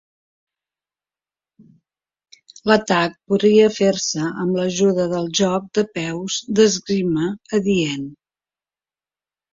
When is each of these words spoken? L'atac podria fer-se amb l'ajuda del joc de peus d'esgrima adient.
L'atac 2.71 3.13
podria 3.33 3.67
fer-se 3.75 4.25
amb 4.45 4.57
l'ajuda 4.61 5.05
del 5.15 5.29
joc 5.43 5.69
de 5.81 5.85
peus 5.99 6.39
d'esgrima 6.61 7.29
adient. 7.61 8.09